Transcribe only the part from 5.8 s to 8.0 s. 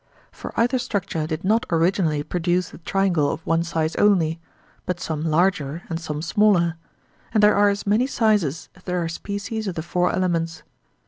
and some smaller, and there are as